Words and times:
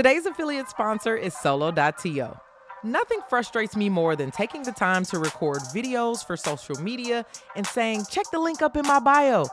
Today's 0.00 0.24
affiliate 0.24 0.70
sponsor 0.70 1.14
is 1.14 1.34
Solo.to. 1.34 2.40
Nothing 2.82 3.20
frustrates 3.28 3.76
me 3.76 3.90
more 3.90 4.16
than 4.16 4.30
taking 4.30 4.62
the 4.62 4.72
time 4.72 5.04
to 5.04 5.18
record 5.18 5.58
videos 5.74 6.26
for 6.26 6.38
social 6.38 6.80
media 6.80 7.26
and 7.54 7.66
saying, 7.66 8.06
check 8.10 8.24
the 8.32 8.38
link 8.38 8.62
up 8.62 8.78
in 8.78 8.86
my 8.86 8.98
bio, 8.98 9.44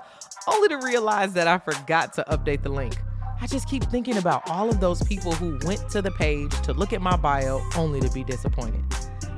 only 0.48 0.70
to 0.70 0.78
realize 0.78 1.34
that 1.34 1.50
I 1.50 1.58
forgot 1.58 2.14
to 2.14 2.24
update 2.30 2.64
the 2.64 2.70
link. 2.70 2.98
I 3.42 3.48
just 3.48 3.68
keep 3.68 3.84
thinking 3.92 4.16
about 4.16 4.50
all 4.50 4.70
of 4.70 4.80
those 4.80 5.04
people 5.04 5.34
who 5.34 5.60
went 5.68 5.90
to 5.90 6.02
the 6.02 6.12
page 6.12 6.58
to 6.62 6.72
look 6.72 6.94
at 6.94 7.02
my 7.02 7.18
bio 7.18 7.62
only 7.76 8.00
to 8.00 8.10
be 8.12 8.24
disappointed. 8.24 8.86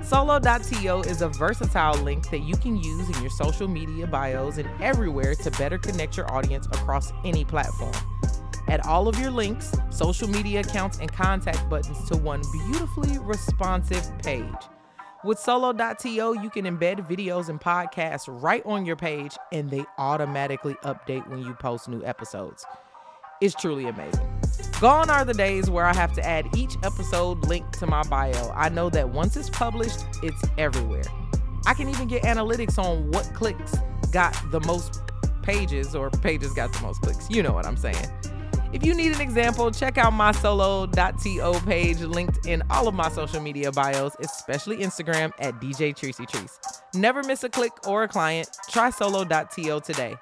Solo.to 0.04 1.00
is 1.10 1.24
a 1.24 1.30
versatile 1.30 2.00
link 2.04 2.30
that 2.30 2.44
you 2.44 2.56
can 2.56 2.78
use 2.78 3.10
in 3.10 3.20
your 3.20 3.32
social 3.32 3.68
media 3.68 4.06
bios 4.06 4.60
and 4.60 4.70
everywhere 4.80 5.34
to 5.34 5.50
better 5.58 5.80
connect 5.80 6.18
your 6.18 6.32
audience 6.32 6.68
across 6.68 7.12
any 7.26 7.44
platform. 7.44 7.96
Add 8.70 8.82
all 8.86 9.08
of 9.08 9.20
your 9.20 9.32
links, 9.32 9.74
social 9.90 10.28
media 10.28 10.60
accounts, 10.60 11.00
and 11.00 11.12
contact 11.12 11.68
buttons 11.70 12.08
to 12.10 12.18
one 12.18 12.42
beautifully 12.52 13.18
responsive 13.20 14.08
page. 14.20 14.46
With 15.24 15.40
Solo.to, 15.40 16.10
you 16.10 16.50
can 16.50 16.66
embed 16.66 17.06
videos 17.08 17.50
and 17.50 17.60
podcasts 17.60 18.26
right 18.42 18.66
on 18.66 18.86
your 18.86 18.96
page, 18.96 19.36
and 19.52 19.70
they 19.70 19.86
automatically 19.98 20.76
update 20.84 21.28
when 21.28 21.40
you 21.40 21.54
post 21.56 21.90
new 21.90 22.04
episodes. 22.06 22.66
It's 23.42 23.56
truly 23.56 23.88
amazing. 23.88 24.28
Gone 24.80 25.10
are 25.10 25.26
the 25.26 25.34
days 25.34 25.70
where 25.70 25.86
I 25.86 25.94
have 25.94 26.14
to 26.14 26.26
add 26.26 26.46
each 26.56 26.76
episode 26.84 27.46
link 27.48 27.70
to 27.80 27.88
my 27.88 28.04
bio. 28.04 28.54
I 28.56 28.70
know 28.70 28.90
that 28.92 29.10
once 29.10 29.36
it's 29.36 29.50
published, 29.50 30.06
it's 30.24 30.42
everywhere. 30.58 31.04
I 31.66 31.74
can 31.74 31.90
even 31.90 32.08
get 32.08 32.24
analytics 32.24 32.78
on 32.78 33.12
what 33.12 33.30
clicks 33.34 33.76
got 34.12 34.34
the 34.52 34.60
most 34.62 35.02
pages 35.42 35.96
or 35.96 36.10
pages 36.10 36.54
got 36.54 36.72
the 36.72 36.82
most 36.82 37.02
clicks. 37.02 37.30
You 37.30 37.44
know 37.44 37.54
what 37.54 37.66
I'm 37.66 37.78
saying. 37.78 38.08
If 38.72 38.86
you 38.86 38.94
need 38.94 39.14
an 39.14 39.22
example, 39.22 39.72
check 39.72 39.98
out 39.98 40.14
my 40.14 40.32
solo.to 40.32 41.62
page 41.66 42.02
linked 42.02 42.46
in 42.46 42.62
all 42.70 42.88
of 42.88 42.94
my 42.94 43.10
social 43.10 43.42
media 43.42 43.72
bios, 43.72 44.16
especially 44.20 44.78
Instagram 44.78 45.32
at 45.40 45.60
DJ 45.60 45.96
Tricey 45.96 46.30
Trice. 46.30 46.60
Never 46.94 47.24
miss 47.24 47.44
a 47.44 47.50
click 47.50 47.72
or 47.88 48.04
a 48.04 48.08
client. 48.08 48.48
Try 48.70 48.92
solo.to 48.92 49.80
today. 49.82 50.16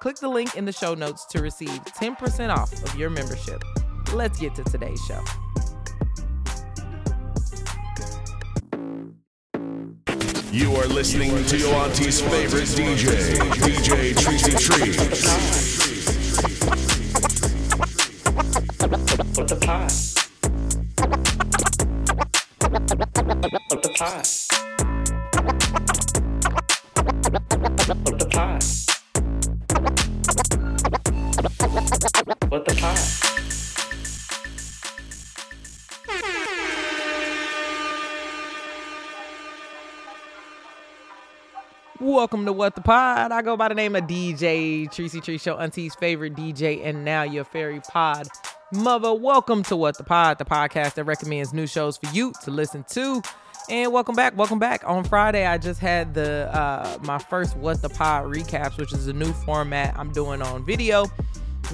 Click 0.00 0.16
the 0.16 0.28
link 0.28 0.56
in 0.56 0.64
the 0.64 0.72
show 0.72 0.94
notes 0.94 1.26
to 1.26 1.40
receive 1.40 1.70
10% 1.70 2.50
off 2.50 2.72
of 2.72 2.94
your 2.96 3.08
membership. 3.08 3.62
Let's 4.12 4.40
get 4.40 4.56
to 4.56 4.64
today's 4.64 5.00
show. 5.06 5.22
You 10.50 10.74
are 10.74 10.86
listening 10.86 11.44
to 11.46 11.56
your 11.56 11.74
auntie's 11.76 12.20
favorite 12.20 12.64
DJ, 12.64 13.36
DJ 13.54 14.12
Tricey 14.12 14.58
Trice. 14.60 15.71
The 23.82 23.88
the? 28.28 28.86
What 32.48 32.64
the 32.64 32.74
pie? 32.74 32.98
Welcome 42.00 42.46
to 42.46 42.52
What 42.52 42.74
the 42.74 42.80
Pod. 42.80 43.30
I 43.30 43.42
go 43.42 43.56
by 43.56 43.68
the 43.68 43.76
name 43.76 43.94
of 43.94 44.04
DJ 44.04 44.90
Tracy 44.90 45.20
Tree 45.20 45.38
Show, 45.38 45.56
Auntie's 45.56 45.94
favorite 45.94 46.34
DJ, 46.34 46.84
and 46.84 47.04
now 47.04 47.22
your 47.22 47.44
fairy 47.44 47.80
pod 47.80 48.26
mother. 48.72 49.12
Welcome 49.12 49.62
to 49.64 49.76
What 49.76 49.98
the 49.98 50.04
Pod, 50.04 50.38
the 50.38 50.44
podcast 50.44 50.94
that 50.94 51.04
recommends 51.04 51.52
new 51.52 51.66
shows 51.66 51.98
for 51.98 52.12
you 52.14 52.32
to 52.42 52.50
listen 52.50 52.84
to. 52.90 53.22
And 53.68 53.92
welcome 53.92 54.14
back, 54.14 54.36
welcome 54.36 54.58
back. 54.58 54.82
On 54.86 55.04
Friday, 55.04 55.46
I 55.46 55.58
just 55.58 55.78
had 55.78 56.14
the 56.14 56.48
uh, 56.56 56.98
my 57.02 57.18
first 57.18 57.56
What 57.56 57.82
the 57.82 57.90
Pod 57.90 58.24
recaps, 58.24 58.78
which 58.78 58.92
is 58.92 59.06
a 59.06 59.12
new 59.12 59.32
format 59.32 59.94
I'm 59.96 60.10
doing 60.12 60.42
on 60.42 60.64
video 60.64 61.04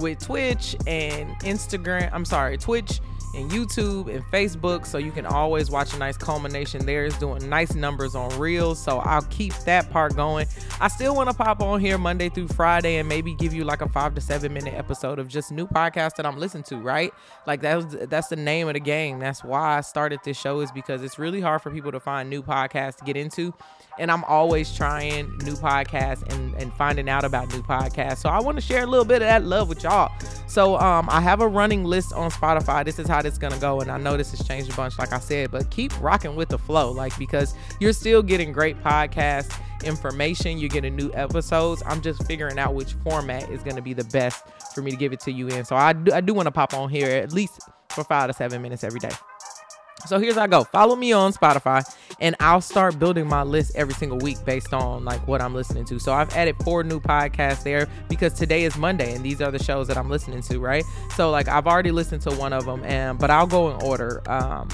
with 0.00 0.18
Twitch 0.18 0.76
and 0.86 1.30
Instagram. 1.40 2.10
I'm 2.12 2.24
sorry, 2.24 2.58
Twitch 2.58 3.00
and 3.34 3.50
YouTube 3.50 4.12
and 4.14 4.24
Facebook. 4.26 4.86
So 4.86 4.98
you 4.98 5.12
can 5.12 5.26
always 5.26 5.70
watch 5.70 5.94
a 5.94 5.98
nice 5.98 6.16
culmination 6.16 6.86
there. 6.86 7.04
It's 7.04 7.18
doing 7.18 7.48
nice 7.48 7.74
numbers 7.74 8.14
on 8.14 8.36
Reels. 8.38 8.82
So 8.82 8.98
I'll 8.98 9.22
keep 9.22 9.54
that 9.64 9.90
part 9.90 10.16
going. 10.16 10.46
I 10.80 10.88
still 10.88 11.14
want 11.14 11.30
to 11.30 11.36
pop 11.36 11.60
on 11.60 11.80
here 11.80 11.98
Monday 11.98 12.28
through 12.28 12.48
Friday 12.48 12.96
and 12.96 13.08
maybe 13.08 13.34
give 13.34 13.54
you 13.54 13.64
like 13.64 13.80
a 13.80 13.88
five 13.88 14.14
to 14.14 14.20
seven 14.20 14.52
minute 14.52 14.74
episode 14.74 15.18
of 15.18 15.28
just 15.28 15.52
new 15.52 15.66
podcasts 15.66 16.16
that 16.16 16.26
I'm 16.26 16.38
listening 16.38 16.64
to, 16.64 16.76
right? 16.76 17.12
Like 17.46 17.60
that's 17.60 17.86
that's 18.06 18.28
the 18.28 18.36
name 18.36 18.68
of 18.68 18.74
the 18.74 18.80
game. 18.80 19.18
That's 19.18 19.44
why 19.44 19.78
I 19.78 19.80
started 19.80 20.20
this 20.24 20.38
show, 20.38 20.60
is 20.60 20.72
because 20.72 21.02
it's 21.02 21.18
really 21.18 21.40
hard 21.40 21.62
for 21.62 21.70
people 21.70 21.92
to 21.92 22.00
find 22.00 22.28
new 22.28 22.42
podcasts 22.42 22.96
to 22.96 23.04
get 23.04 23.16
into 23.16 23.54
and 23.98 24.10
I'm 24.10 24.24
always 24.24 24.74
trying 24.74 25.36
new 25.38 25.54
podcasts 25.54 26.22
and, 26.32 26.54
and 26.54 26.72
finding 26.74 27.08
out 27.08 27.24
about 27.24 27.52
new 27.52 27.62
podcasts. 27.62 28.18
So 28.18 28.28
I 28.28 28.40
want 28.40 28.56
to 28.56 28.60
share 28.60 28.82
a 28.82 28.86
little 28.86 29.04
bit 29.04 29.16
of 29.16 29.28
that 29.28 29.44
love 29.44 29.68
with 29.68 29.82
y'all. 29.82 30.10
So 30.46 30.78
um, 30.78 31.08
I 31.10 31.20
have 31.20 31.40
a 31.40 31.48
running 31.48 31.84
list 31.84 32.12
on 32.12 32.30
Spotify. 32.30 32.84
This 32.84 32.98
is 32.98 33.06
how 33.06 33.22
this 33.22 33.34
is 33.34 33.38
gonna 33.38 33.58
go, 33.58 33.80
and 33.80 33.90
I 33.90 33.98
know 33.98 34.16
this 34.16 34.30
has 34.30 34.46
changed 34.46 34.72
a 34.72 34.76
bunch, 34.76 34.98
like 34.98 35.12
I 35.12 35.18
said, 35.18 35.50
but 35.50 35.70
keep 35.70 35.92
rocking 36.00 36.36
with 36.36 36.48
the 36.48 36.58
flow, 36.58 36.90
like 36.90 37.16
because 37.18 37.54
you're 37.80 37.92
still 37.92 38.22
getting 38.22 38.52
great 38.52 38.82
podcast 38.82 39.52
information. 39.84 40.58
You're 40.58 40.70
getting 40.70 40.96
new 40.96 41.10
episodes. 41.14 41.82
I'm 41.86 42.00
just 42.00 42.24
figuring 42.26 42.58
out 42.58 42.74
which 42.74 42.94
format 43.04 43.48
is 43.50 43.62
gonna 43.62 43.82
be 43.82 43.94
the 43.94 44.04
best 44.04 44.44
for 44.74 44.82
me 44.82 44.90
to 44.90 44.96
give 44.96 45.12
it 45.12 45.20
to 45.20 45.32
you 45.32 45.48
in. 45.48 45.64
So 45.64 45.76
I 45.76 45.92
do, 45.92 46.12
I 46.12 46.20
do 46.20 46.34
want 46.34 46.46
to 46.46 46.52
pop 46.52 46.74
on 46.74 46.88
here 46.88 47.10
at 47.10 47.32
least 47.32 47.60
for 47.90 48.04
five 48.04 48.28
to 48.28 48.32
seven 48.32 48.62
minutes 48.62 48.84
every 48.84 49.00
day. 49.00 49.10
So 50.06 50.18
here's 50.18 50.36
how 50.36 50.42
I 50.42 50.46
go. 50.46 50.64
Follow 50.64 50.94
me 50.94 51.12
on 51.12 51.32
Spotify, 51.32 51.84
and 52.20 52.36
I'll 52.40 52.60
start 52.60 52.98
building 52.98 53.28
my 53.28 53.42
list 53.42 53.72
every 53.74 53.94
single 53.94 54.18
week 54.18 54.44
based 54.44 54.72
on 54.72 55.04
like 55.04 55.26
what 55.26 55.40
I'm 55.40 55.54
listening 55.54 55.84
to. 55.86 55.98
So 55.98 56.12
I've 56.12 56.34
added 56.34 56.56
four 56.64 56.82
new 56.82 57.00
podcasts 57.00 57.62
there 57.62 57.88
because 58.08 58.32
today 58.32 58.64
is 58.64 58.76
Monday, 58.76 59.14
and 59.14 59.24
these 59.24 59.40
are 59.40 59.50
the 59.50 59.62
shows 59.62 59.88
that 59.88 59.96
I'm 59.96 60.10
listening 60.10 60.42
to, 60.42 60.58
right? 60.58 60.84
So 61.16 61.30
like 61.30 61.48
I've 61.48 61.66
already 61.66 61.90
listened 61.90 62.22
to 62.22 62.30
one 62.32 62.52
of 62.52 62.64
them, 62.64 62.84
and 62.84 63.18
but 63.18 63.30
I'll 63.30 63.46
go 63.46 63.70
in 63.70 63.82
order. 63.82 64.22
Um, 64.30 64.68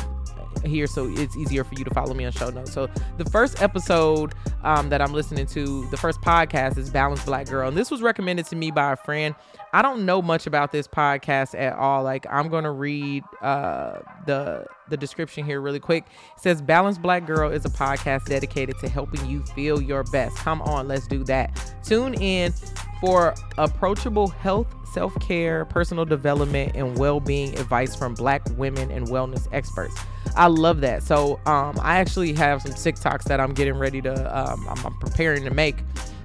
here 0.66 0.86
so 0.86 1.08
it's 1.08 1.36
easier 1.36 1.64
for 1.64 1.74
you 1.74 1.84
to 1.84 1.90
follow 1.90 2.14
me 2.14 2.24
on 2.24 2.32
show 2.32 2.50
notes. 2.50 2.72
So 2.72 2.88
the 3.18 3.24
first 3.26 3.60
episode 3.62 4.34
um, 4.62 4.88
that 4.88 5.00
I'm 5.00 5.12
listening 5.12 5.46
to, 5.46 5.88
the 5.90 5.96
first 5.96 6.20
podcast 6.20 6.78
is 6.78 6.90
Balanced 6.90 7.26
Black 7.26 7.46
Girl. 7.48 7.68
And 7.68 7.76
this 7.76 7.90
was 7.90 8.02
recommended 8.02 8.46
to 8.46 8.56
me 8.56 8.70
by 8.70 8.92
a 8.92 8.96
friend. 8.96 9.34
I 9.72 9.82
don't 9.82 10.06
know 10.06 10.22
much 10.22 10.46
about 10.46 10.70
this 10.70 10.86
podcast 10.86 11.58
at 11.58 11.76
all. 11.76 12.04
Like 12.04 12.26
I'm 12.30 12.48
gonna 12.48 12.72
read 12.72 13.24
uh, 13.42 13.98
the 14.26 14.66
the 14.88 14.96
description 14.96 15.44
here 15.44 15.60
really 15.60 15.80
quick. 15.80 16.04
It 16.36 16.42
says 16.42 16.62
Balanced 16.62 17.02
Black 17.02 17.26
Girl 17.26 17.50
is 17.50 17.64
a 17.64 17.70
podcast 17.70 18.26
dedicated 18.26 18.78
to 18.80 18.88
helping 18.88 19.26
you 19.28 19.42
feel 19.46 19.82
your 19.82 20.04
best. 20.04 20.36
Come 20.36 20.62
on, 20.62 20.88
let's 20.88 21.06
do 21.06 21.24
that. 21.24 21.74
Tune 21.82 22.14
in 22.14 22.52
for 23.00 23.34
approachable 23.58 24.28
health, 24.28 24.72
self 24.92 25.18
care, 25.20 25.64
personal 25.64 26.04
development, 26.04 26.72
and 26.74 26.96
well 26.96 27.20
being 27.20 27.58
advice 27.58 27.94
from 27.94 28.14
black 28.14 28.42
women 28.56 28.90
and 28.90 29.08
wellness 29.08 29.48
experts. 29.52 29.94
I 30.36 30.46
love 30.46 30.80
that. 30.80 31.02
So 31.02 31.40
um, 31.46 31.78
I 31.80 31.96
actually 31.96 32.32
have 32.34 32.62
some 32.62 32.72
TikToks 32.72 33.24
that 33.24 33.40
I'm 33.40 33.54
getting 33.54 33.74
ready 33.74 34.00
to, 34.02 34.38
um, 34.38 34.66
I'm, 34.68 34.86
I'm 34.86 34.98
preparing 34.98 35.44
to 35.44 35.50
make. 35.50 35.76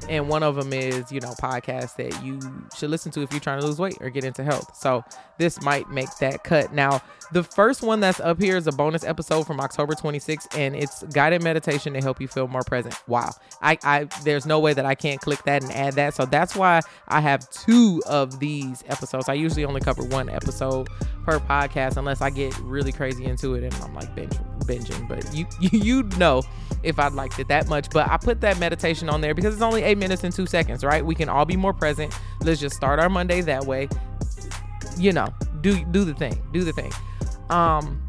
And 0.10 0.28
one 0.28 0.42
of 0.42 0.56
them 0.56 0.74
is 0.74 1.12
you 1.12 1.20
know 1.20 1.34
podcasts 1.40 1.96
that 1.98 2.26
you 2.26 2.40
should 2.76 2.90
listen 2.90 3.12
to 3.12 3.22
if 3.22 3.32
you're 3.32 3.40
trying 3.40 3.60
to 3.60 3.66
lose 3.68 3.78
weight 3.78 3.98
or 4.02 4.10
get 4.10 4.24
into 4.24 4.44
health. 4.44 4.76
So 4.76 5.04
this 5.38 5.62
might 5.62 5.90
make 5.92 6.10
that 6.20 6.44
cut. 6.44 6.74
Now 6.74 7.02
the 7.32 7.44
first 7.44 7.84
one 7.84 8.00
that's 8.00 8.20
up 8.20 8.42
here 8.42 8.58
is 8.58 8.66
a 8.66 8.72
bonus 8.72 9.04
episode 9.04 9.46
from 9.46 9.60
october 9.60 9.94
26th 9.94 10.58
and 10.58 10.76
it's 10.76 11.04
guided 11.04 11.44
meditation 11.44 11.94
to 11.94 12.02
help 12.02 12.20
you 12.20 12.28
feel 12.28 12.48
more 12.48 12.64
present. 12.64 12.96
Wow. 13.08 13.30
I 13.62 13.78
i 13.84 14.06
there's 14.24 14.48
no 14.48 14.60
way 14.60 14.74
that 14.74 14.86
i 14.86 14.96
can't 14.96 15.22
click 15.22 15.44
that 15.44 15.62
and 15.62 15.72
add 15.74 15.94
that. 15.94 16.16
So 16.16 16.26
that's 16.26 16.56
why 16.56 16.82
i 17.08 17.22
have 17.22 17.48
two 17.52 18.02
of 18.08 18.40
these 18.40 18.84
episodes. 18.88 19.30
I 19.30 19.36
usually 19.36 19.64
only 19.64 19.82
cover 19.82 20.04
one 20.04 20.28
episode 20.28 20.90
per 21.30 21.40
podcast 21.40 21.98
unless 21.98 22.22
i 22.22 22.30
get 22.30 22.58
really 22.60 22.92
crazy 22.92 23.26
into 23.26 23.56
it 23.56 23.64
and 23.64 23.74
i'm 23.84 23.94
like 23.94 24.14
binge, 24.16 24.34
binging 24.66 25.08
but 25.08 25.34
you 25.34 25.46
you 25.60 25.80
you 25.80 26.04
know 26.18 26.42
if 26.84 26.98
i'd 27.00 27.14
liked 27.14 27.38
it 27.40 27.48
that 27.48 27.68
much 27.68 27.90
but 27.90 28.10
i 28.10 28.18
put 28.18 28.40
that 28.42 28.58
meditation 28.60 29.10
on 29.10 29.22
there 29.22 29.34
because 29.34 29.54
it's 29.54 29.62
only 29.64 29.84
eight 29.84 29.98
minutes 29.98 30.24
and 30.24 30.34
two 30.34 30.46
seconds, 30.46 30.84
right? 30.84 31.06
We 31.06 31.16
can 31.16 31.30
all 31.30 31.46
be 31.46 31.56
more 31.56 31.74
present. 31.74 32.18
Let's 32.42 32.60
just 32.60 32.76
start 32.76 33.00
our 33.00 33.10
Monday 33.10 33.42
that 33.42 33.66
way. 33.66 33.90
You 34.98 35.14
know, 35.14 35.28
do 35.62 35.84
do 35.86 36.04
the 36.04 36.14
thing, 36.14 36.42
do 36.52 36.64
the 36.64 36.74
thing. 36.74 36.92
Um, 37.50 38.02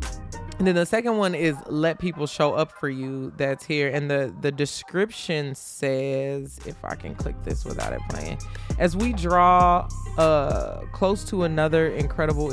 and 0.60 0.66
then 0.66 0.74
the 0.74 0.84
second 0.84 1.16
one 1.16 1.34
is 1.34 1.56
let 1.68 1.98
people 1.98 2.26
show 2.26 2.52
up 2.52 2.70
for 2.70 2.90
you. 2.90 3.32
That's 3.38 3.64
here, 3.64 3.88
and 3.88 4.10
the 4.10 4.30
the 4.42 4.52
description 4.52 5.54
says, 5.54 6.60
if 6.66 6.76
I 6.84 6.96
can 6.96 7.14
click 7.14 7.34
this 7.44 7.64
without 7.64 7.94
it 7.94 8.02
playing, 8.10 8.38
as 8.78 8.94
we 8.94 9.14
draw 9.14 9.88
uh 10.18 10.82
close 10.92 11.24
to 11.30 11.44
another 11.44 11.88
incredible. 11.88 12.52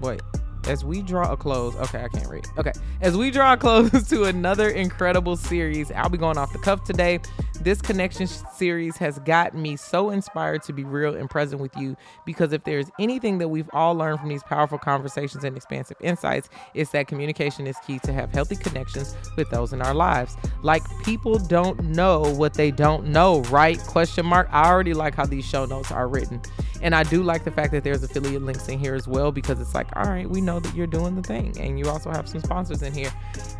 wait, 0.00 0.22
as 0.68 0.84
we 0.84 1.02
draw 1.02 1.32
a 1.32 1.36
close, 1.36 1.74
okay, 1.76 2.04
I 2.04 2.08
can't 2.08 2.28
read. 2.28 2.46
Okay, 2.58 2.72
as 3.00 3.16
we 3.16 3.30
draw 3.30 3.52
a 3.52 3.56
close 3.56 4.08
to 4.08 4.24
another 4.24 4.68
incredible 4.68 5.36
series, 5.36 5.90
I'll 5.92 6.08
be 6.08 6.18
going 6.18 6.38
off 6.38 6.52
the 6.52 6.58
cuff 6.58 6.84
today. 6.84 7.20
This 7.60 7.80
connection 7.80 8.26
series 8.26 8.96
has 8.98 9.18
got 9.20 9.54
me 9.54 9.76
so 9.76 10.10
inspired 10.10 10.62
to 10.64 10.72
be 10.72 10.84
real 10.84 11.14
and 11.14 11.30
present 11.30 11.62
with 11.62 11.74
you 11.76 11.96
because 12.26 12.52
if 12.52 12.64
there's 12.64 12.90
anything 12.98 13.38
that 13.38 13.48
we've 13.48 13.70
all 13.72 13.94
learned 13.94 14.20
from 14.20 14.28
these 14.28 14.42
powerful 14.42 14.76
conversations 14.76 15.44
and 15.44 15.56
expansive 15.56 15.96
insights, 16.00 16.50
it's 16.74 16.90
that 16.90 17.06
communication 17.06 17.66
is 17.66 17.76
key 17.86 17.98
to 18.00 18.12
have 18.12 18.30
healthy 18.32 18.56
connections 18.56 19.16
with 19.36 19.48
those 19.50 19.72
in 19.72 19.80
our 19.80 19.94
lives. 19.94 20.36
Like 20.62 20.82
people 21.04 21.38
don't 21.38 21.82
know 21.84 22.34
what 22.34 22.54
they 22.54 22.70
don't 22.70 23.06
know, 23.06 23.40
right? 23.44 23.78
Question 23.78 24.26
mark. 24.26 24.48
I 24.50 24.68
already 24.68 24.92
like 24.92 25.14
how 25.14 25.24
these 25.24 25.46
show 25.46 25.64
notes 25.64 25.90
are 25.90 26.08
written. 26.08 26.42
And 26.82 26.94
I 26.94 27.02
do 27.02 27.22
like 27.22 27.44
the 27.44 27.50
fact 27.50 27.72
that 27.72 27.82
there's 27.82 28.02
affiliate 28.02 28.42
links 28.42 28.68
in 28.68 28.78
here 28.78 28.94
as 28.94 29.08
well 29.08 29.32
because 29.32 29.58
it's 29.58 29.74
like, 29.74 29.86
all 29.96 30.04
right, 30.04 30.28
we 30.28 30.42
know 30.42 30.53
that 30.60 30.74
you're 30.74 30.86
doing 30.86 31.14
the 31.14 31.22
thing. 31.22 31.54
And 31.58 31.78
you 31.78 31.88
also 31.88 32.10
have 32.10 32.28
some 32.28 32.40
sponsors 32.40 32.82
in 32.82 32.92
here. 32.92 33.12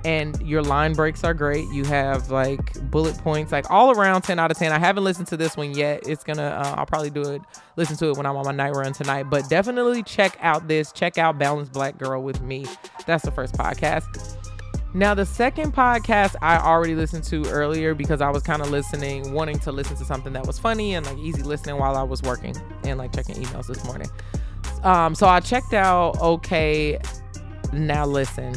And 0.05 0.41
your 0.47 0.63
line 0.63 0.95
breaks 0.95 1.25
are 1.25 1.35
great. 1.35 1.69
You 1.69 1.85
have 1.85 2.31
like 2.31 2.75
bullet 2.91 3.17
points, 3.19 3.53
like 3.53 3.71
all 3.71 3.91
around 3.93 4.23
10 4.23 4.39
out 4.39 4.51
of 4.51 4.59
10. 4.59 4.73
I 4.73 4.79
haven't 4.79 5.05
listened 5.05 5.29
to 5.29 5.37
this 5.37 5.57
one 5.57 5.75
yet. 5.75 6.07
It's 6.07 6.25
gonna, 6.25 6.43
uh, 6.43 6.75
I'll 6.77 6.87
probably 6.87 7.11
do 7.11 7.23
it, 7.23 7.43
listen 7.77 7.97
to 7.99 8.11
it 8.11 8.17
when 8.17 8.27
I'm 8.27 8.37
on 8.37 8.45
my 8.45 8.53
night 8.53 8.75
run 8.75 8.93
tonight. 8.93 9.25
But 9.25 9.49
definitely 9.49 10.03
check 10.03 10.37
out 10.41 10.69
this. 10.69 10.93
Check 10.93 11.19
out 11.19 11.39
Balanced 11.39 11.73
Black 11.73 11.99
Girl 11.99 12.23
with 12.23 12.41
me. 12.41 12.67
That's 13.07 13.25
the 13.25 13.31
first 13.31 13.55
podcast. 13.55 14.37
Now, 14.97 15.13
the 15.13 15.27
second 15.27 15.75
podcast 15.75 16.37
I 16.41 16.57
already 16.57 16.95
listened 16.95 17.25
to 17.25 17.45
earlier 17.49 17.95
because 17.95 18.21
I 18.21 18.31
was 18.31 18.45
kind 18.45 18.63
of 18.63 18.71
listening, 18.71 19.33
wanting 19.33 19.59
to 19.61 19.73
listen 19.73 19.97
to 19.97 20.05
something 20.05 20.33
that 20.35 20.47
was 20.47 20.57
funny 20.57 20.95
and 20.95 21.05
like 21.05 21.19
easy 21.19 21.43
listening 21.43 21.79
while 21.79 21.97
I 21.97 22.05
was 22.05 22.23
working 22.23 22.55
and 22.85 22.97
like 22.97 23.13
checking 23.13 23.35
emails 23.35 23.67
this 23.67 23.85
morning. 23.85 24.09
Um, 24.85 25.15
so 25.15 25.27
I 25.27 25.41
checked 25.41 25.75
out 25.75 26.21
Okay, 26.21 27.01
Now 27.73 28.07
Listen. 28.07 28.55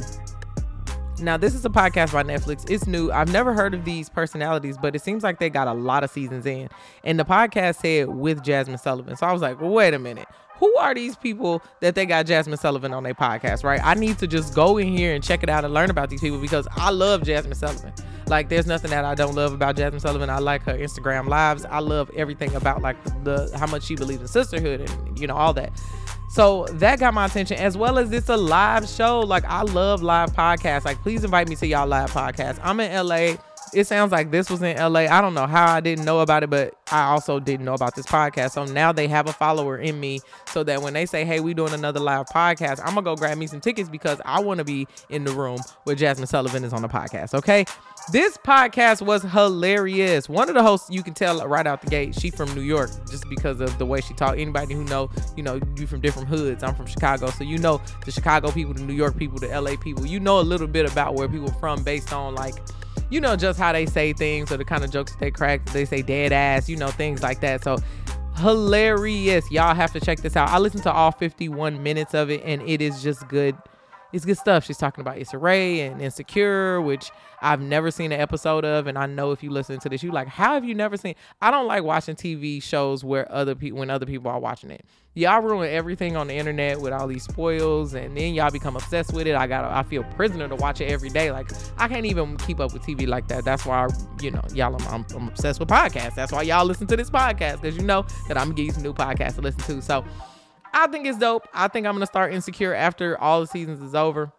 Now, 1.19 1.35
this 1.35 1.55
is 1.55 1.65
a 1.65 1.69
podcast 1.69 2.13
by 2.13 2.21
Netflix. 2.21 2.69
It's 2.69 2.85
new. 2.85 3.11
I've 3.11 3.31
never 3.31 3.51
heard 3.51 3.73
of 3.73 3.85
these 3.85 4.07
personalities, 4.07 4.77
but 4.77 4.95
it 4.95 5.01
seems 5.01 5.23
like 5.23 5.39
they 5.39 5.49
got 5.49 5.67
a 5.67 5.73
lot 5.73 6.03
of 6.03 6.11
seasons 6.11 6.45
in. 6.45 6.69
And 7.03 7.19
the 7.19 7.25
podcast 7.25 7.77
said 7.77 8.09
with 8.09 8.43
Jazmine 8.43 8.79
Sullivan. 8.79 9.15
So 9.15 9.25
I 9.25 9.33
was 9.33 9.41
like, 9.41 9.59
wait 9.59 9.95
a 9.95 9.99
minute 9.99 10.27
who 10.59 10.75
are 10.77 10.93
these 10.93 11.15
people 11.15 11.61
that 11.81 11.95
they 11.95 12.05
got 12.05 12.25
Jazmine 12.25 12.57
Sullivan 12.57 12.93
on 12.93 13.03
their 13.03 13.13
podcast, 13.13 13.63
right? 13.63 13.79
I 13.83 13.93
need 13.93 14.17
to 14.19 14.27
just 14.27 14.53
go 14.53 14.77
in 14.77 14.87
here 14.87 15.13
and 15.13 15.23
check 15.23 15.43
it 15.43 15.49
out 15.49 15.63
and 15.63 15.73
learn 15.73 15.89
about 15.89 16.09
these 16.09 16.21
people 16.21 16.39
because 16.39 16.67
I 16.75 16.89
love 16.89 17.21
Jazmine 17.21 17.55
Sullivan. 17.55 17.93
Like, 18.27 18.49
there's 18.49 18.67
nothing 18.67 18.91
that 18.91 19.05
I 19.05 19.15
don't 19.15 19.35
love 19.35 19.53
about 19.53 19.75
Jazmine 19.75 20.01
Sullivan. 20.01 20.29
I 20.29 20.39
like 20.39 20.63
her 20.63 20.77
Instagram 20.77 21.27
lives. 21.27 21.65
I 21.65 21.79
love 21.79 22.09
everything 22.15 22.53
about 22.55 22.81
like 22.81 23.01
the 23.23 23.51
how 23.57 23.67
much 23.67 23.83
she 23.83 23.95
believes 23.95 24.21
in 24.21 24.27
sisterhood 24.27 24.81
and 24.81 25.19
you 25.19 25.27
know 25.27 25.35
all 25.35 25.53
that. 25.53 25.71
So 26.27 26.65
that 26.73 26.99
got 26.99 27.13
my 27.13 27.25
attention, 27.25 27.57
as 27.57 27.77
well 27.77 27.97
as 27.97 28.11
it's 28.11 28.29
a 28.29 28.37
live 28.37 28.87
show. 28.87 29.21
Like 29.21 29.45
I 29.45 29.61
love 29.61 30.03
live 30.03 30.31
podcasts. 30.33 30.85
Like 30.85 31.01
please 31.01 31.23
invite 31.23 31.47
me 31.47 31.55
to 31.55 31.67
y'all 31.67 31.87
live 31.87 32.11
podcast. 32.11 32.59
I'm 32.61 32.79
in 32.79 32.91
LA 33.07 33.37
it 33.73 33.87
sounds 33.87 34.11
like 34.11 34.31
this 34.31 34.49
was 34.49 34.61
in 34.61 34.77
LA. 34.77 35.01
I 35.01 35.21
don't 35.21 35.33
know 35.33 35.47
how 35.47 35.73
I 35.73 35.79
didn't 35.79 36.05
know 36.05 36.19
about 36.19 36.43
it, 36.43 36.49
but 36.49 36.75
I 36.91 37.03
also 37.05 37.39
didn't 37.39 37.65
know 37.65 37.73
about 37.73 37.95
this 37.95 38.05
podcast. 38.05 38.51
So 38.51 38.65
now 38.65 38.91
they 38.91 39.07
have 39.07 39.27
a 39.27 39.33
follower 39.33 39.77
in 39.77 39.99
me 39.99 40.21
so 40.47 40.63
that 40.63 40.81
when 40.81 40.93
they 40.93 41.05
say, 41.05 41.25
hey, 41.25 41.39
we 41.39 41.53
doing 41.53 41.73
another 41.73 41.99
live 41.99 42.27
podcast, 42.27 42.79
I'm 42.79 42.93
going 42.93 42.97
to 42.97 43.01
go 43.01 43.15
grab 43.15 43.37
me 43.37 43.47
some 43.47 43.59
tickets 43.59 43.89
because 43.89 44.21
I 44.25 44.39
want 44.39 44.59
to 44.59 44.63
be 44.63 44.87
in 45.09 45.23
the 45.23 45.31
room 45.31 45.59
where 45.83 45.95
Jazmine 45.95 46.27
Sullivan 46.27 46.63
is 46.63 46.73
on 46.73 46.81
the 46.81 46.87
podcast. 46.87 47.33
Okay. 47.33 47.65
This 48.11 48.37
podcast 48.37 49.05
was 49.05 49.23
hilarious. 49.23 50.29
One 50.29 50.47
of 50.47 50.55
the 50.55 50.63
hosts, 50.63 50.89
you 50.89 51.03
can 51.03 51.13
tell 51.13 51.45
right 51.45 51.67
out 51.67 51.81
the 51.81 51.89
gate, 51.89 52.15
she 52.15 52.29
from 52.29 52.53
New 52.55 52.61
York 52.61 52.89
just 53.09 53.27
because 53.29 53.59
of 53.59 53.77
the 53.77 53.85
way 53.85 53.99
she 53.99 54.13
talked. 54.13 54.39
Anybody 54.39 54.75
who 54.75 54.85
know, 54.85 55.09
you 55.35 55.43
know, 55.43 55.59
you 55.75 55.87
from 55.87 55.99
different 55.99 56.29
hoods. 56.29 56.63
I'm 56.63 56.73
from 56.73 56.85
Chicago. 56.85 57.29
So 57.31 57.43
you 57.43 57.57
know 57.57 57.81
the 58.05 58.11
Chicago 58.11 58.51
people, 58.51 58.73
the 58.73 58.83
New 58.83 58.93
York 58.93 59.17
people, 59.17 59.39
the 59.39 59.47
LA 59.47 59.75
people. 59.75 60.05
You 60.05 60.21
know 60.21 60.39
a 60.39 60.41
little 60.41 60.67
bit 60.67 60.89
about 60.89 61.15
where 61.15 61.27
people 61.27 61.51
from 61.53 61.83
based 61.83 62.13
on 62.13 62.33
like 62.33 62.55
you 63.09 63.21
know, 63.21 63.35
just 63.35 63.59
how 63.59 63.71
they 63.71 63.85
say 63.85 64.13
things 64.13 64.51
or 64.51 64.57
the 64.57 64.65
kind 64.65 64.83
of 64.83 64.91
jokes 64.91 65.15
they 65.15 65.31
crack. 65.31 65.65
They 65.67 65.85
say 65.85 66.01
dead 66.01 66.31
ass, 66.31 66.69
you 66.69 66.77
know, 66.77 66.89
things 66.89 67.23
like 67.23 67.39
that. 67.41 67.63
So 67.63 67.77
hilarious. 68.37 69.49
Y'all 69.51 69.75
have 69.75 69.91
to 69.93 69.99
check 69.99 70.19
this 70.19 70.35
out. 70.35 70.49
I 70.49 70.59
listened 70.59 70.83
to 70.83 70.91
all 70.91 71.11
51 71.11 71.81
minutes 71.81 72.13
of 72.13 72.29
it 72.29 72.41
and 72.43 72.61
it 72.63 72.81
is 72.81 73.01
just 73.01 73.27
good 73.27 73.55
it's 74.13 74.25
good 74.25 74.37
stuff. 74.37 74.65
She's 74.65 74.77
talking 74.77 75.01
about 75.01 75.17
Issa 75.17 75.37
Rae 75.37 75.81
and 75.81 76.01
Insecure, 76.01 76.81
which 76.81 77.11
I've 77.41 77.61
never 77.61 77.91
seen 77.91 78.11
an 78.11 78.19
episode 78.19 78.65
of, 78.65 78.87
and 78.87 78.97
I 78.97 79.05
know 79.05 79.31
if 79.31 79.43
you 79.43 79.49
listen 79.49 79.79
to 79.79 79.89
this, 79.89 80.01
you 80.01 80.11
like, 80.11 80.27
how 80.27 80.53
have 80.53 80.63
you 80.63 80.73
never 80.73 80.97
seen? 80.97 81.15
I 81.41 81.51
don't 81.51 81.67
like 81.67 81.83
watching 81.83 82.15
TV 82.15 82.63
shows 82.63 83.03
where 83.03 83.31
other 83.31 83.53
people 83.53 83.79
when 83.79 83.89
other 83.89 84.05
people 84.05 84.31
are 84.31 84.39
watching 84.39 84.71
it. 84.71 84.85
Y'all 85.13 85.41
ruin 85.41 85.69
everything 85.69 86.15
on 86.15 86.27
the 86.27 86.33
internet 86.33 86.79
with 86.79 86.93
all 86.93 87.07
these 87.07 87.23
spoils, 87.23 87.93
and 87.95 88.15
then 88.15 88.33
y'all 88.33 88.51
become 88.51 88.75
obsessed 88.75 89.13
with 89.13 89.27
it. 89.27 89.35
I 89.35 89.47
got 89.47 89.65
I 89.65 89.83
feel 89.83 90.03
prisoner 90.03 90.47
to 90.47 90.55
watch 90.55 90.79
it 90.79 90.91
every 90.91 91.09
day. 91.09 91.31
Like 91.31 91.51
I 91.77 91.87
can't 91.87 92.05
even 92.05 92.37
keep 92.37 92.59
up 92.59 92.73
with 92.73 92.83
TV 92.83 93.07
like 93.07 93.27
that. 93.27 93.43
That's 93.43 93.65
why 93.65 93.87
you 94.21 94.31
know 94.31 94.41
y'all 94.53 94.75
I'm, 94.75 94.87
I'm, 94.87 95.05
I'm 95.15 95.27
obsessed 95.27 95.59
with 95.59 95.69
podcasts. 95.69 96.15
That's 96.15 96.31
why 96.31 96.43
y'all 96.43 96.65
listen 96.65 96.87
to 96.87 96.95
this 96.95 97.09
podcast 97.09 97.61
because 97.61 97.75
you 97.75 97.83
know 97.83 98.05
that 98.27 98.37
I'm 98.37 98.45
gonna 98.45 98.55
give 98.55 98.65
you 98.67 98.71
some 98.71 98.83
new 98.83 98.93
podcasts 98.93 99.35
to 99.35 99.41
listen 99.41 99.61
to. 99.63 99.81
So 99.81 100.05
I 100.77 100.85
think 100.85 101.07
it's 101.07 101.17
dope. 101.17 101.47
I 101.55 101.67
think 101.69 101.87
I'm 101.87 101.95
gonna 101.95 102.05
start 102.05 102.31
Insecure 102.33 102.71
after 102.71 103.19
all 103.19 103.41
the 103.41 103.47
seasons 103.47 103.81
is 103.81 103.95
over. 103.95 104.31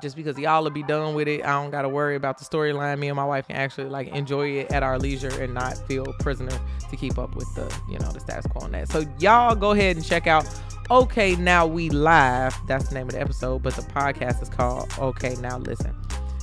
Just 0.00 0.16
because 0.16 0.38
y'all 0.38 0.62
will 0.62 0.70
be 0.70 0.82
done 0.82 1.14
with 1.14 1.28
it, 1.28 1.44
I 1.44 1.62
don't 1.62 1.70
gotta 1.70 1.90
worry 1.90 2.16
about 2.16 2.38
the 2.38 2.46
storyline. 2.46 2.98
Me 2.98 3.08
and 3.08 3.16
my 3.16 3.24
wife 3.26 3.48
can 3.48 3.56
actually 3.56 3.90
like 3.90 4.08
enjoy 4.08 4.48
it 4.60 4.72
at 4.72 4.82
our 4.82 4.98
leisure 4.98 5.42
and 5.42 5.52
not 5.52 5.76
feel 5.86 6.06
prisoner 6.20 6.58
to 6.88 6.96
keep 6.96 7.18
up 7.18 7.36
with 7.36 7.54
the, 7.54 7.70
you 7.86 7.98
know, 7.98 8.10
the 8.12 8.20
status 8.20 8.46
quo 8.46 8.62
on 8.62 8.72
that. 8.72 8.88
So 8.88 9.04
y'all 9.18 9.54
go 9.54 9.72
ahead 9.72 9.96
and 9.96 10.04
check 10.04 10.26
out 10.26 10.48
Okay 10.90 11.36
Now 11.36 11.66
We 11.66 11.90
Live. 11.90 12.56
That's 12.66 12.88
the 12.88 12.94
name 12.94 13.08
of 13.08 13.12
the 13.12 13.20
episode, 13.20 13.62
but 13.62 13.74
the 13.74 13.82
podcast 13.82 14.40
is 14.40 14.48
called 14.48 14.90
Okay 14.98 15.34
Now 15.34 15.58
Listen. 15.58 15.94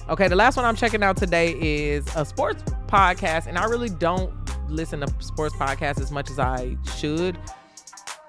Okay, 0.08 0.28
the 0.28 0.36
last 0.36 0.56
one 0.56 0.66
I'm 0.68 0.76
checking 0.76 1.02
out 1.02 1.18
today 1.18 1.60
is 1.60 2.06
a 2.16 2.26
sports 2.26 2.62
podcast, 2.86 3.48
and 3.48 3.58
I 3.58 3.66
really 3.66 3.90
don't 3.90 4.32
listen 4.70 5.00
to 5.00 5.12
sports 5.18 5.56
podcasts 5.56 6.00
as 6.00 6.12
much 6.12 6.30
as 6.30 6.38
I 6.38 6.78
should 6.96 7.40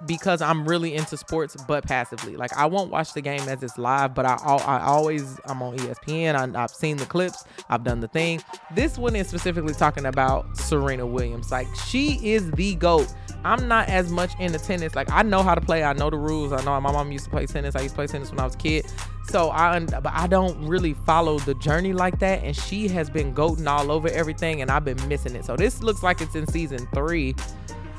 because 0.05 0.43
I'm 0.43 0.69
really 0.69 0.95
into 0.95 1.17
sports, 1.17 1.57
but 1.67 1.85
passively. 1.85 2.37
Like 2.37 2.53
I 2.57 2.67
won't 2.67 2.91
watch 2.91 3.15
the 3.15 3.23
game 3.23 3.49
as 3.49 3.63
it's 3.63 3.79
live, 3.79 4.15
but 4.15 4.27
I 4.27 4.35
I 4.35 4.83
always 4.85 5.39
I'm 5.47 5.63
on 5.63 5.77
ESPN. 5.79 6.55
I, 6.55 6.61
have 6.61 6.71
seen 6.71 6.97
the 6.99 7.07
clips. 7.07 7.45
I've 7.71 7.85
done 7.85 8.01
the 8.01 8.09
thing. 8.09 8.43
This 8.75 8.99
one 8.99 9.17
is 9.17 9.29
specifically 9.29 9.75
talking 9.75 10.07
about 10.07 10.57
Serena 10.57 11.07
Williams. 11.07 11.51
Like 11.51 11.69
she 11.87 12.21
is 12.23 12.51
the 12.53 12.75
goat. 12.75 13.13
I'm 13.45 13.69
not 13.69 13.89
as 13.89 14.11
much 14.11 14.39
into 14.39 14.59
tennis. 14.59 14.95
Like 14.95 15.11
I 15.11 15.23
know 15.23 15.43
how 15.43 15.55
to 15.55 15.61
play. 15.61 15.85
I 15.85 15.93
know 15.95 16.11
the 16.11 16.19
rules. 16.19 16.53
I 16.53 16.63
know 16.65 16.79
my 16.81 16.93
mom 16.93 17.13
used 17.13 17.25
to 17.25 17.31
play 17.31 17.47
tennis. 17.47 17.75
I 17.77 17.81
used 17.83 17.95
to 17.95 17.97
play 17.97 18.07
tennis 18.07 18.31
when 18.31 18.41
I 18.41 18.45
was 18.45 18.55
a 18.55 18.59
kid. 18.59 18.87
So 19.29 19.51
I, 19.51 19.81
but 19.81 20.07
I 20.07 20.29
don't 20.29 20.67
really 20.67 20.95
follow 20.95 21.39
the 21.41 21.55
journey 21.55 21.93
like 21.93 22.19
that. 22.21 22.45
And 22.45 22.55
she 22.55 22.87
has 22.89 23.11
been 23.11 23.35
goating 23.35 23.67
all 23.67 23.91
over 23.91 24.09
everything, 24.09 24.63
and 24.63 24.71
I've 24.71 24.85
been 24.85 25.09
missing 25.09 25.35
it. 25.35 25.45
So 25.45 25.57
this 25.57 25.83
looks 25.83 26.03
like 26.03 26.21
it's 26.21 26.35
in 26.35 26.47
season 26.47 26.87
three 26.95 27.35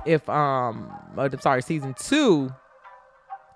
if 0.07 0.27
um 0.29 0.91
uh, 1.17 1.29
sorry 1.39 1.61
season 1.61 1.93
two 1.99 2.49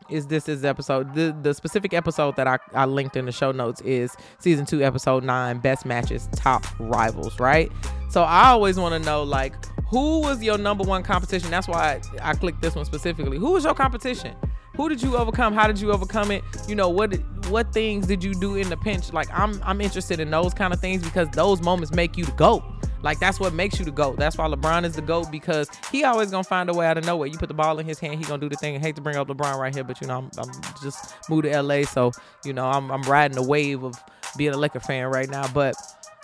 is 0.09 0.27
this 0.27 0.50
is 0.50 0.65
episode 0.65 1.13
the 1.15 1.36
the 1.42 1.53
specific 1.53 1.94
episode 1.94 2.35
that 2.35 2.47
I, 2.47 2.59
I 2.73 2.85
linked 2.85 3.16
in 3.16 3.25
the 3.25 3.31
show 3.31 3.52
notes 3.52 3.81
is 3.81 4.16
season 4.40 4.66
two 4.66 4.83
episode 4.83 5.23
nine 5.23 5.59
best 5.59 5.85
matches 5.85 6.28
top 6.35 6.66
rivals 6.80 7.40
right? 7.40 7.71
So 8.09 8.23
i 8.23 8.47
always 8.47 8.78
want 8.78 9.02
to 9.02 9.06
know 9.07 9.23
like 9.23 9.56
who 9.92 10.21
was 10.21 10.42
your 10.42 10.57
number 10.57 10.85
one 10.85 11.04
competition? 11.04 11.52
That's 11.52 11.68
why 11.68 11.99
I, 12.21 12.31
I 12.31 12.33
clicked 12.33 12.61
this 12.61 12.75
one 12.75 12.85
specifically. 12.85 13.37
Who 13.37 13.52
was 13.52 13.66
your 13.66 13.73
competition? 13.73 14.33
Who 14.78 14.87
did 14.87 15.02
you 15.02 15.18
overcome? 15.18 15.54
How 15.54 15.68
did 15.68 15.81
you 15.81 15.92
overcome 15.92 16.31
it? 16.31 16.44
You 16.66 16.75
know 16.75 16.87
what 16.87 17.14
what 17.49 17.73
things 17.73 18.07
did 18.07 18.23
you 18.23 18.33
do 18.33 18.56
in 18.56 18.69
the 18.69 18.78
pinch? 18.78 19.11
Like 19.11 19.28
i'm 19.31 19.61
i'm 19.64 19.81
interested 19.81 20.19
in 20.19 20.31
those 20.31 20.54
kind 20.54 20.73
of 20.73 20.80
things 20.80 21.04
because 21.04 21.28
those 21.31 21.61
moments 21.61 21.94
make 21.94 22.18
you 22.18 22.25
the 22.25 22.31
goat 22.31 22.64
like 23.03 23.19
that's 23.19 23.39
what 23.39 23.53
makes 23.53 23.79
you 23.79 23.85
the 23.85 23.91
GOAT. 23.91 24.17
That's 24.17 24.37
why 24.37 24.47
LeBron 24.47 24.83
is 24.85 24.95
the 24.95 25.01
GOAT 25.01 25.31
because 25.31 25.69
he 25.91 26.03
always 26.03 26.31
gonna 26.31 26.43
find 26.43 26.69
a 26.69 26.73
way 26.73 26.85
out 26.85 26.97
of 26.97 27.05
nowhere. 27.05 27.27
You 27.27 27.37
put 27.37 27.47
the 27.47 27.53
ball 27.53 27.79
in 27.79 27.85
his 27.85 27.99
hand, 27.99 28.19
he 28.19 28.25
gonna 28.25 28.41
do 28.41 28.49
the 28.49 28.55
thing. 28.55 28.75
I 28.75 28.79
hate 28.79 28.95
to 28.95 29.01
bring 29.01 29.15
up 29.15 29.27
LeBron 29.27 29.57
right 29.57 29.73
here, 29.73 29.83
but 29.83 29.99
you 30.01 30.07
know, 30.07 30.17
I'm, 30.17 30.31
I'm 30.37 30.51
just 30.81 31.13
moved 31.29 31.43
to 31.43 31.61
LA, 31.61 31.83
so 31.83 32.11
you 32.45 32.53
know, 32.53 32.65
I'm, 32.65 32.91
I'm 32.91 33.03
riding 33.03 33.35
the 33.35 33.43
wave 33.43 33.83
of 33.83 34.01
being 34.37 34.53
a 34.53 34.57
Laker 34.57 34.79
fan 34.79 35.07
right 35.07 35.29
now. 35.29 35.47
But 35.47 35.75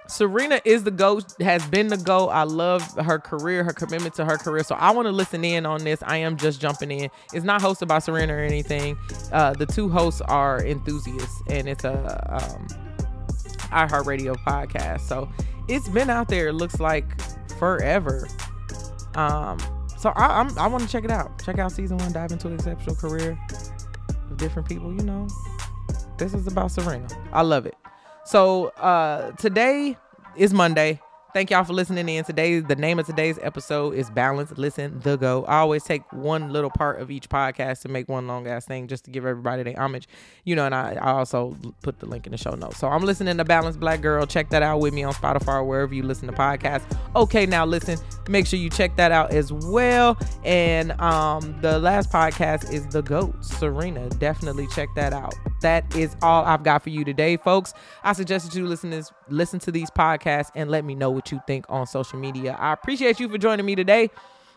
Serena 0.07 0.61
is 0.63 0.83
the 0.83 0.91
GOAT, 0.91 1.33
has 1.41 1.65
been 1.67 1.87
the 1.87 1.97
GOAT. 1.97 2.29
I 2.29 2.43
love 2.43 2.83
her 2.97 3.19
career, 3.19 3.63
her 3.63 3.73
commitment 3.73 4.15
to 4.15 4.25
her 4.25 4.37
career. 4.37 4.63
So 4.63 4.75
I 4.75 4.91
want 4.91 5.05
to 5.07 5.11
listen 5.11 5.43
in 5.43 5.65
on 5.65 5.83
this. 5.83 6.01
I 6.03 6.17
am 6.17 6.37
just 6.37 6.61
jumping 6.61 6.91
in. 6.91 7.09
It's 7.33 7.45
not 7.45 7.61
hosted 7.61 7.87
by 7.87 7.99
Serena 7.99 8.33
or 8.33 8.39
anything. 8.39 8.97
Uh, 9.31 9.53
the 9.53 9.65
two 9.65 9.89
hosts 9.89 10.21
are 10.21 10.63
enthusiasts, 10.63 11.41
and 11.49 11.67
it's 11.67 11.83
a 11.83 11.95
um, 12.29 12.67
iHeartRadio 13.69 14.37
podcast. 14.37 15.01
So 15.01 15.29
it's 15.67 15.89
been 15.89 16.09
out 16.09 16.27
there. 16.27 16.47
It 16.47 16.53
looks 16.53 16.79
like 16.79 17.19
forever. 17.57 18.27
Um, 19.15 19.57
so 19.97 20.11
I, 20.15 20.39
I'm, 20.39 20.57
I 20.57 20.67
want 20.67 20.83
to 20.83 20.89
check 20.89 21.03
it 21.03 21.11
out. 21.11 21.43
Check 21.43 21.59
out 21.59 21.71
season 21.71 21.97
one. 21.97 22.11
Dive 22.11 22.31
into 22.31 22.47
an 22.47 22.55
exceptional 22.55 22.95
career 22.95 23.37
of 24.29 24.37
different 24.37 24.67
people. 24.67 24.93
You 24.93 25.03
know, 25.03 25.27
this 26.17 26.33
is 26.33 26.47
about 26.47 26.71
Serena. 26.71 27.07
I 27.33 27.41
love 27.41 27.65
it. 27.65 27.75
So 28.25 28.67
uh, 28.77 29.31
today 29.31 29.97
is 30.35 30.53
Monday. 30.53 31.01
Thank 31.33 31.51
y'all 31.51 31.65
for 31.65 31.73
listening 31.73 32.07
in 32.07 32.23
today. 32.23 32.61
The 32.61 32.75
name 32.75 32.99
of 32.99 33.05
today's 33.05 33.37
episode 33.41 33.95
is 33.95 34.09
Balance, 34.09 34.53
Listen, 34.57 34.99
The 35.01 35.17
Go. 35.17 35.43
I 35.45 35.57
always 35.57 35.83
take 35.83 36.01
one 36.13 36.51
little 36.53 36.69
part 36.69 37.01
of 37.01 37.11
each 37.11 37.29
podcast 37.29 37.81
to 37.81 37.89
make 37.89 38.07
one 38.07 38.27
long 38.27 38.47
ass 38.47 38.65
thing 38.65 38.87
just 38.87 39.03
to 39.05 39.11
give 39.11 39.25
everybody 39.25 39.61
their 39.61 39.77
homage. 39.77 40.07
You 40.45 40.55
know, 40.55 40.65
and 40.65 40.73
I, 40.73 40.93
I 40.93 41.11
also 41.11 41.55
put 41.83 41.99
the 41.99 42.05
link 42.05 42.25
in 42.25 42.31
the 42.31 42.37
show 42.37 42.51
notes. 42.51 42.77
So 42.77 42.87
I'm 42.87 43.03
listening 43.03 43.37
to 43.37 43.43
Balance 43.45 43.75
Black 43.75 44.01
Girl. 44.01 44.25
Check 44.25 44.49
that 44.51 44.63
out 44.63 44.79
with 44.79 44.93
me 44.93 45.03
on 45.03 45.13
Spotify 45.13 45.55
or 45.55 45.63
wherever 45.65 45.93
you 45.93 46.01
listen 46.01 46.27
to 46.27 46.33
podcasts. 46.33 46.85
Okay, 47.15 47.45
now 47.45 47.65
listen. 47.65 47.99
Make 48.29 48.47
sure 48.47 48.57
you 48.57 48.69
check 48.69 48.95
that 48.95 49.11
out 49.11 49.31
as 49.31 49.51
well. 49.51 50.17
And 50.45 50.93
um, 51.01 51.59
the 51.61 51.77
last 51.77 52.09
podcast 52.09 52.71
is 52.71 52.87
The 52.87 53.01
Goat, 53.01 53.35
Serena. 53.43 54.09
Definitely 54.11 54.67
check 54.73 54.87
that 54.95 55.11
out. 55.11 55.35
That 55.61 55.95
is 55.95 56.15
all 56.21 56.45
I've 56.45 56.63
got 56.63 56.83
for 56.83 56.89
you 56.89 57.03
today, 57.03 57.37
folks. 57.37 57.73
I 58.03 58.13
suggest 58.13 58.45
that 58.45 58.57
you 58.57 58.67
listen 58.67 58.91
to 58.91 59.03
listen 59.29 59.59
to 59.59 59.71
these 59.71 59.89
podcasts 59.89 60.51
and 60.55 60.69
let 60.69 60.85
me 60.85 60.95
know 60.95 61.09
what 61.09 61.31
you 61.31 61.39
think 61.47 61.65
on 61.69 61.87
social 61.87 62.19
media. 62.19 62.55
I 62.59 62.73
appreciate 62.73 63.19
you 63.19 63.29
for 63.29 63.37
joining 63.37 63.65
me 63.65 63.75
today. 63.75 64.09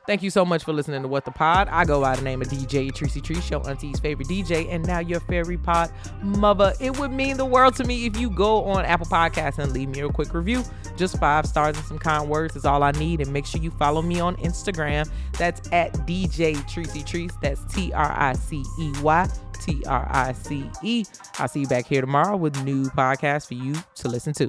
Thank 0.07 0.23
you 0.23 0.31
so 0.31 0.45
much 0.45 0.65
for 0.65 0.73
listening 0.73 1.03
to 1.03 1.09
What 1.09 1.25
the 1.25 1.31
Pod. 1.31 1.69
I 1.69 1.85
go 1.85 2.01
by 2.01 2.17
the 2.17 2.23
name 2.23 2.41
of 2.41 2.49
DJ 2.49 2.93
Tracy 2.93 3.21
Tree, 3.21 3.41
show 3.41 3.61
auntie's 3.61 4.01
favorite 4.01 4.29
DJ, 4.29 4.67
and 4.69 4.85
now 4.87 4.99
your 4.99 5.21
fairy 5.21 5.59
pod 5.59 5.93
mother. 6.23 6.73
It 6.81 6.99
would 6.99 7.13
mean 7.13 7.37
the 7.37 7.45
world 7.45 7.77
to 7.77 7.85
me 7.85 8.07
if 8.07 8.17
you 8.17 8.31
go 8.31 8.65
on 8.65 8.85
Apple 8.85 9.07
Podcasts 9.07 9.59
and 9.59 9.73
leave 9.73 9.91
me 9.91 10.01
a 10.01 10.09
quick 10.09 10.33
review. 10.33 10.65
Just 10.97 11.19
five 11.19 11.47
stars 11.47 11.77
and 11.77 11.87
some 11.87 11.99
kind 11.99 12.29
words 12.29 12.57
is 12.57 12.65
all 12.65 12.83
I 12.83 12.93
need. 12.93 13.21
And 13.21 13.33
make 13.33 13.47
sure 13.47 13.61
you 13.61 13.71
follow 13.71 14.03
me 14.03 14.21
on 14.21 14.37
Instagram. 14.39 15.09
That's 15.39 15.71
at 15.71 15.93
DJ 16.09 16.57
Tricey 16.57 17.05
Trice. 17.05 17.37
That's 17.43 17.63
T 17.73 17.93
R 17.93 18.11
I 18.11 18.33
C 18.33 18.65
E 18.81 18.93
Y 19.03 19.29
T 19.61 19.83
R 19.87 20.07
I 20.11 20.33
C 20.33 20.71
E. 20.83 21.05
I'll 21.39 21.49
see 21.49 21.61
you 21.61 21.69
back 21.69 21.87
here 21.87 22.01
tomorrow 22.01 22.37
with 22.37 22.63
new 22.65 22.85
podcast 22.91 23.49
for 23.49 23.55
you 23.55 23.75
to 23.97 24.09
listen 24.09 24.33
to. 24.35 24.49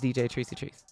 DJ 0.00 0.28
Tricey 0.28 0.56
Trice. 0.56 0.83